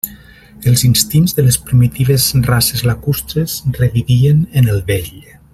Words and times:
Els 0.69 0.83
instints 0.87 1.35
de 1.39 1.45
les 1.49 1.59
primitives 1.67 2.27
races 2.49 2.83
lacustres 2.91 3.61
revivien 3.81 4.45
en 4.63 4.75
el 4.77 4.85
vell. 4.93 5.17